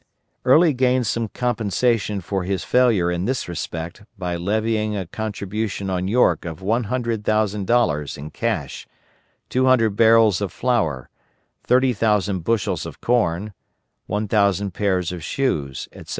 [0.45, 6.07] Early gained some compensation for his failure in this respect by levying a contribution on
[6.07, 8.87] York of one hundred thousand dollars in cash;
[9.47, 11.11] two hundred barrels of flour;
[11.63, 13.53] thirty thousand bushels of corn;
[14.07, 16.09] one thousand pairs of shoes, etc.